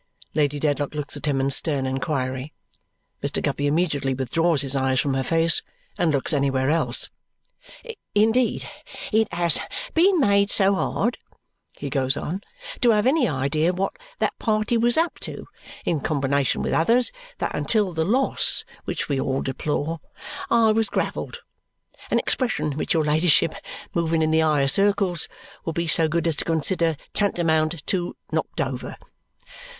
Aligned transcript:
Lady 0.33 0.59
Dedlock 0.59 0.95
looks 0.95 1.15
at 1.15 1.27
him 1.27 1.39
in 1.39 1.51
stern 1.51 1.85
inquiry. 1.85 2.51
Mr. 3.23 3.39
Guppy 3.39 3.67
immediately 3.67 4.15
withdraws 4.15 4.63
his 4.63 4.75
eyes 4.75 4.99
from 4.99 5.13
her 5.13 5.21
face 5.21 5.61
and 5.95 6.11
looks 6.11 6.33
anywhere 6.33 6.71
else. 6.71 7.11
"Indeed, 8.15 8.67
it 9.13 9.31
has 9.31 9.59
been 9.93 10.19
made 10.19 10.49
so 10.49 10.73
hard," 10.73 11.19
he 11.75 11.91
goes 11.91 12.17
on, 12.17 12.41
"to 12.79 12.89
have 12.89 13.05
any 13.05 13.27
idea 13.29 13.73
what 13.73 13.93
that 14.17 14.35
party 14.39 14.75
was 14.75 14.97
up 14.97 15.19
to 15.19 15.45
in 15.85 15.99
combination 16.01 16.63
with 16.63 16.73
others 16.73 17.11
that 17.37 17.53
until 17.53 17.93
the 17.93 18.03
loss 18.03 18.65
which 18.85 19.07
we 19.07 19.21
all 19.21 19.43
deplore 19.43 19.99
I 20.49 20.71
was 20.71 20.89
gravelled 20.89 21.41
an 22.09 22.17
expression 22.17 22.71
which 22.71 22.95
your 22.95 23.05
ladyship, 23.05 23.53
moving 23.93 24.23
in 24.23 24.31
the 24.31 24.39
higher 24.39 24.67
circles, 24.67 25.27
will 25.63 25.73
be 25.73 25.85
so 25.85 26.07
good 26.07 26.25
as 26.25 26.35
to 26.37 26.43
consider 26.45 26.97
tantamount 27.13 27.85
to 27.85 28.15
knocked 28.31 28.61
over. 28.61 28.97